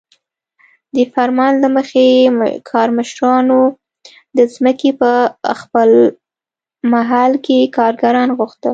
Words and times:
د 0.95 0.97
فرمان 1.13 1.53
له 1.63 1.69
مخې 1.77 2.05
کارمشرانو 2.71 3.59
د 4.37 4.39
ځمکې 4.53 4.89
په 5.01 5.11
خپل 5.61 5.89
محل 6.93 7.33
کې 7.45 7.59
کارګران 7.77 8.29
غوښتل. 8.37 8.69